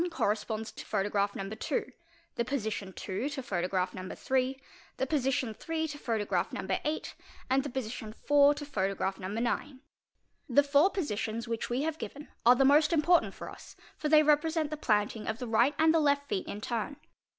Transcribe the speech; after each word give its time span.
corresponds 0.09 0.71
to 0.71 0.83
photograph 0.83 1.35
No.2; 1.35 1.93
the 2.33 2.43
dosition 2.43 2.87
II. 3.07 3.29
to 3.29 3.43
photograph 3.43 3.93
No. 3.93 4.15
3; 4.15 4.59
the 4.97 5.05
position 5.05 5.53
III. 5.69 5.87
to 5.89 5.97
photograph 5.99 6.51
No. 6.51 6.65
8; 6.83 7.13
und 7.51 7.61
the 7.61 7.69
position 7.69 8.11
1V., 8.27 8.55
to 8.55 8.65
photograph 8.65 9.19
No. 9.19 9.27
9._ 9.27 9.75
The 10.49 10.63
four 10.63 10.89
positions 10.89 11.47
which 11.47 11.69
we 11.69 11.83
have 11.83 11.99
given 11.99 12.29
are 12.47 12.55
the 12.55 12.65
most 12.65 12.91
important 12.91 13.35
for 13.35 13.47
us, 13.47 13.75
or 14.03 14.09
they 14.09 14.23
represent 14.23 14.71
the 14.71 14.75
planting 14.75 15.27
of 15.27 15.37
the 15.37 15.45
right 15.47 15.75
and 15.77 15.93
the 15.93 15.99
left 15.99 16.27
feet 16.27 16.47
in 16.47 16.61
turn. 16.61 16.97